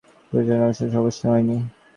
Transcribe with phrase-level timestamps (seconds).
[0.27, 1.57] পুরোপুরি সেরকম অবশ্যি হয় নি।